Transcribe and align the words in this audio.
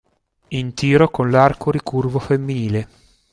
In 0.47 0.73
tiro 0.73 1.11
con 1.11 1.29
l'arco 1.29 1.69
ricurvo 1.69 2.17
femminile. 2.17 2.89